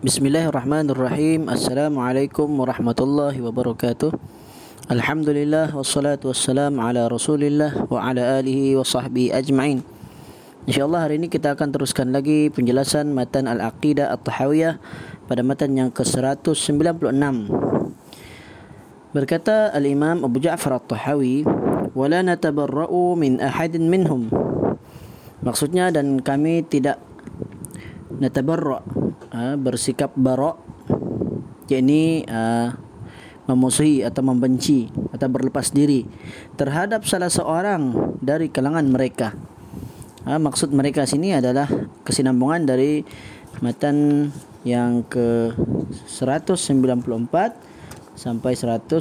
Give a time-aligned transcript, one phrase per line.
[0.00, 1.52] Bismillahirrahmanirrahim.
[1.52, 4.08] Assalamualaikum warahmatullahi wabarakatuh.
[4.88, 9.84] Alhamdulillah wassalatu wassalam ala Rasulillah wa ala alihi wa sahbihi ajma'in.
[10.64, 14.80] InsyaAllah hari ini kita akan teruskan lagi penjelasan matan Al-Aqidah At-Tahawiyah
[15.28, 17.12] pada matan yang ke-196.
[19.12, 21.44] Berkata Al-Imam Abu Ja'far At-Tahawi,
[21.92, 24.32] "Wala natabarra'u min ahadin minhum."
[25.44, 26.96] Maksudnya dan kami tidak
[28.16, 30.58] natabarra' uh, bersikap barok
[31.70, 32.74] yakni uh,
[33.50, 36.06] memusuhi atau membenci atau berlepas diri
[36.54, 39.34] terhadap salah seorang dari kalangan mereka.
[40.28, 41.66] Ha, maksud mereka sini adalah
[42.04, 43.02] kesinambungan dari
[43.64, 44.28] matan
[44.62, 45.56] yang ke
[46.06, 46.54] 194
[48.14, 49.00] sampai 195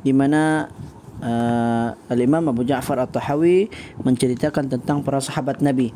[0.00, 0.72] di mana
[1.20, 3.68] uh, Al-Imam Abu Ja'far At-Tahawi
[4.00, 5.92] menceritakan tentang para sahabat Nabi.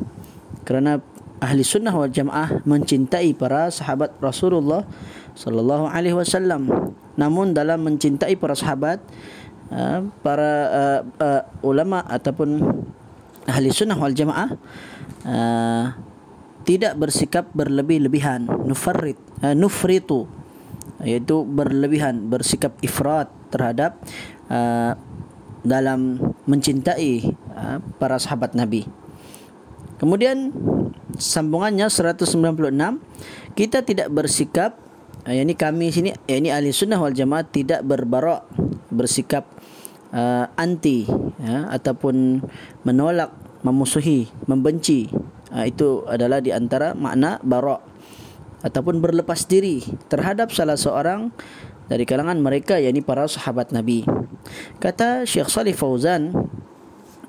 [0.68, 1.00] Kerana
[1.38, 4.82] ahli sunnah wal jamaah mencintai para sahabat Rasulullah
[5.38, 6.66] sallallahu alaihi wasallam
[7.14, 8.98] namun dalam mencintai para sahabat
[9.70, 12.62] uh, para uh, uh, ulama ataupun
[13.46, 14.50] ahli sunnah wal jamaah
[16.66, 20.26] tidak bersikap berlebih-lebihan nufarrit uh, nufritu
[21.02, 24.02] iaitu berlebihan bersikap ifrat terhadap
[25.62, 27.38] dalam mencintai
[28.02, 28.82] para sahabat Nabi.
[30.02, 30.50] Kemudian
[31.18, 32.38] sambungannya 196
[33.58, 34.78] kita tidak bersikap
[35.26, 38.46] eh, ini kami sini ini ahli sunnah wal jamaah tidak berbarak
[38.88, 39.44] bersikap
[40.12, 41.04] uh, anti
[41.40, 42.44] ya, ataupun
[42.84, 45.10] menolak memusuhi membenci.
[45.48, 47.80] Uh, itu adalah di antara makna barak
[48.60, 49.80] ataupun berlepas diri
[50.10, 51.30] terhadap salah seorang
[51.88, 54.04] dari kalangan mereka yakni para sahabat Nabi.
[54.82, 56.36] Kata Syekh Salih Fauzan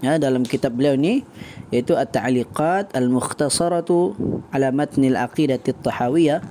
[0.03, 1.23] ya, dalam kitab beliau ini
[1.69, 4.17] yaitu At-Ta'liqat Al-Mukhtasaratu
[4.49, 6.41] ala Matn Al-Aqidah At-Tahawiyah.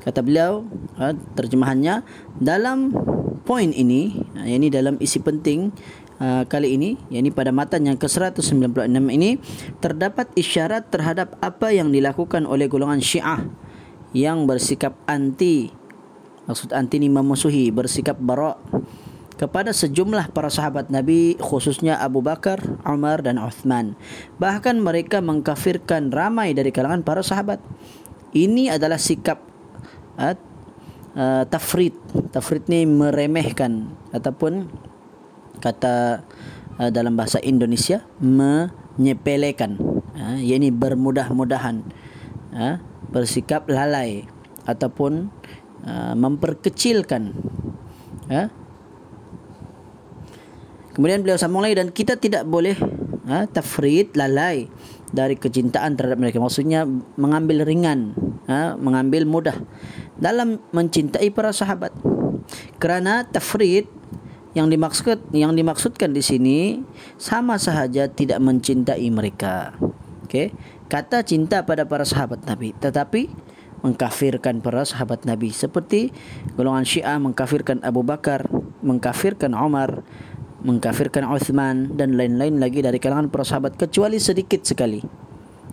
[0.00, 0.64] Kata beliau
[0.96, 2.00] ha, terjemahannya
[2.40, 2.92] dalam
[3.44, 5.68] poin ini ha, ini dalam isi penting
[6.20, 9.40] uh, kali ini yakni pada matan yang ke-196 ini
[9.80, 13.44] terdapat isyarat terhadap apa yang dilakukan oleh golongan Syiah
[14.12, 15.72] yang bersikap anti
[16.46, 18.60] maksud anti ini memusuhi bersikap barak
[19.40, 23.96] kepada sejumlah para sahabat Nabi khususnya Abu Bakar, Umar dan Uthman.
[24.36, 27.56] Bahkan mereka mengkafirkan ramai dari kalangan para sahabat.
[28.36, 29.40] Ini adalah sikap
[30.20, 30.36] uh,
[31.16, 31.96] uh, tafrid.
[32.36, 34.68] Tafrid ni meremehkan ataupun
[35.64, 36.20] kata
[36.76, 39.80] uh, dalam bahasa Indonesia menyepelekan.
[40.20, 41.80] Uh, yakni bermudah-mudahan.
[42.52, 42.76] Uh,
[43.08, 44.28] bersikap lalai
[44.68, 45.32] ataupun
[45.88, 47.32] uh, memperkecilkan
[48.28, 48.52] uh,
[51.00, 52.76] Kemudian beliau sambung lagi dan kita tidak boleh
[53.24, 54.68] ha, tafrid lalai
[55.08, 56.44] dari kecintaan terhadap mereka.
[56.44, 56.84] Maksudnya
[57.16, 58.12] mengambil ringan,
[58.44, 59.56] ha, mengambil mudah
[60.20, 61.96] dalam mencintai para sahabat.
[62.76, 63.88] Kerana tafrid
[64.52, 66.84] yang dimaksud yang dimaksudkan di sini
[67.16, 69.72] sama sahaja tidak mencintai mereka.
[70.28, 70.52] Okey.
[70.92, 73.32] Kata cinta pada para sahabat Nabi, tetapi
[73.80, 76.12] mengkafirkan para sahabat Nabi seperti
[76.60, 78.44] golongan Syiah mengkafirkan Abu Bakar,
[78.84, 80.04] mengkafirkan Umar,
[80.60, 85.00] mengkafirkan Uthman dan lain-lain lagi dari kalangan para sahabat kecuali sedikit sekali.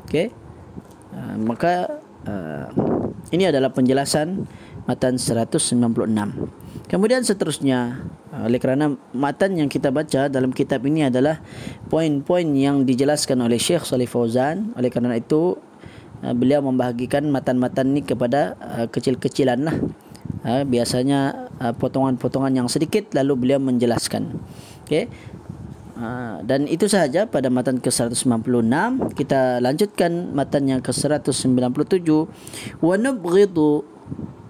[0.07, 0.31] Okey.
[1.11, 2.67] Uh, maka uh,
[3.35, 4.47] ini adalah penjelasan
[4.87, 5.75] matan 196.
[6.87, 11.43] Kemudian seterusnya uh, oleh kerana matan yang kita baca dalam kitab ini adalah
[11.91, 15.59] poin-poin yang dijelaskan oleh Syekh Salih Fauzan oleh kerana itu
[16.17, 19.77] beliau membahagikan matan-matan ini kepada uh, kecil-kecilan lah.
[20.47, 24.37] Uh, biasanya uh, potongan-potongan yang sedikit lalu beliau menjelaskan.
[24.85, 25.09] Okey.
[25.97, 28.69] Uh, dan itu sahaja pada matan ke-196
[29.17, 32.05] kita lanjutkan matan yang ke-197
[32.85, 33.81] wa nubghidu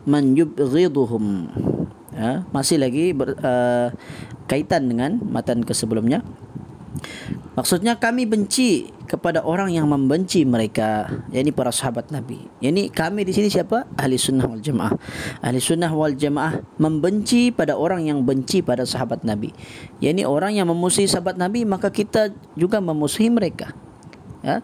[0.04, 1.48] man yubghiduhum
[2.12, 3.96] ya masih lagi ber, uh,
[4.52, 6.20] kaitan dengan matan ke sebelumnya
[7.58, 12.44] Maksudnya kami benci kepada orang yang membenci mereka, yakni para sahabat Nabi.
[12.60, 13.88] Yani kami di sini siapa?
[13.96, 14.94] Ahli sunnah wal jamaah.
[15.40, 19.56] Ahli sunnah wal jamaah membenci pada orang yang benci pada sahabat Nabi.
[20.04, 23.72] Yani orang yang memusuhi sahabat Nabi, maka kita juga memusuhi mereka.
[24.44, 24.62] Ya.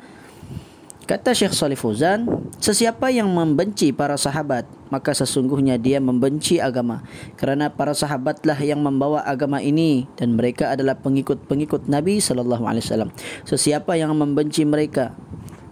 [1.03, 2.23] Kata Syekh Salih Fuzan,
[2.63, 7.03] sesiapa yang membenci para sahabat, maka sesungguhnya dia membenci agama.
[7.35, 13.11] Kerana para sahabatlah yang membawa agama ini dan mereka adalah pengikut-pengikut Nabi sallallahu alaihi wasallam.
[13.44, 15.11] Sesiapa yang membenci mereka,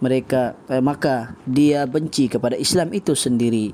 [0.04, 3.72] mereka eh, maka dia benci kepada Islam itu sendiri.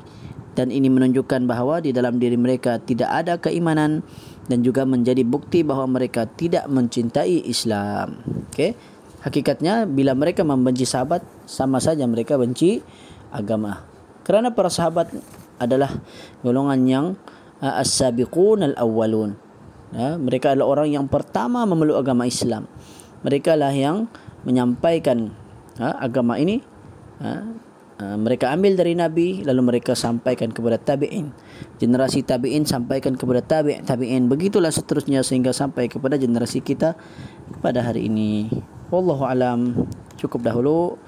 [0.53, 4.05] Dan ini menunjukkan bahawa di dalam diri mereka tidak ada keimanan
[4.45, 8.21] dan juga menjadi bukti bahawa mereka tidak mencintai Islam.
[8.53, 8.96] Okey.
[9.21, 12.85] Hakikatnya bila mereka membenci sahabat sama saja mereka benci
[13.33, 13.81] agama.
[14.23, 15.09] Kerana para sahabat
[15.57, 15.89] adalah
[16.45, 17.05] golongan yang
[17.63, 19.33] uh, as-sabiqun al-awwalun.
[19.95, 22.67] Ya, mereka adalah orang yang pertama memeluk agama Islam.
[23.23, 24.05] Mereka lah yang
[24.43, 25.33] menyampaikan
[25.79, 26.61] uh, agama ini
[27.23, 27.66] uh,
[27.97, 31.33] mereka ambil dari Nabi lalu mereka sampaikan kepada tabi'in.
[31.81, 34.29] Generasi tabi'in sampaikan kepada tabi' tabi'in.
[34.29, 36.93] Begitulah seterusnya sehingga sampai kepada generasi kita
[37.57, 38.53] pada hari ini.
[38.93, 39.89] Wallahu alam.
[40.21, 41.01] Cukup dahulu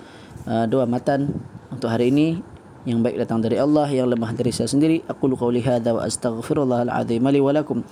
[0.50, 1.30] uh, doa matan
[1.70, 2.42] untuk hari ini.
[2.90, 5.06] Yang baik datang dari Allah yang lemah dari saya sendiri.
[5.06, 7.86] Aku qauli hadza wa astaghfirullah al-azim li wa lakum.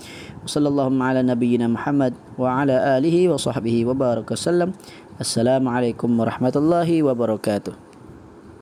[0.49, 4.73] Sallallahu ala nabiyyina Muhammad wa ala alihi wa sahbihi wa baraka sallam.
[5.21, 7.86] Assalamu alaikum warahmatullahi wabarakatuh